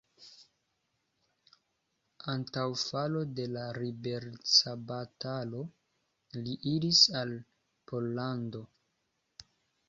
[2.33, 5.61] Antaŭ falo de la liberecbatalo
[6.41, 7.37] li iris al
[7.93, 8.65] Pollando.